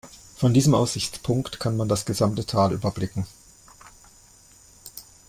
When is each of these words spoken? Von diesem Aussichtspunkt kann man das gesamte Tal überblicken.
Von 0.35 0.51
diesem 0.55 0.73
Aussichtspunkt 0.73 1.59
kann 1.59 1.77
man 1.77 1.87
das 1.87 2.05
gesamte 2.05 2.47
Tal 2.47 2.73
überblicken. 2.73 3.27